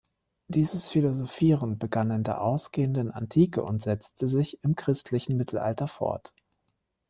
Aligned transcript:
Dieses 0.47 0.89
Philosophieren 0.89 1.77
begann 1.77 2.09
in 2.09 2.23
der 2.23 2.41
ausgehenden 2.41 3.11
Antike 3.11 3.61
und 3.61 3.83
setzte 3.83 4.27
sich 4.27 4.57
im 4.63 4.75
christlichen 4.75 5.37
Mittelalter 5.37 5.87
fort. 5.87 6.33